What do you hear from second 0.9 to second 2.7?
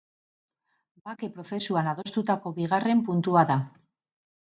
Bake prozesuan adostutako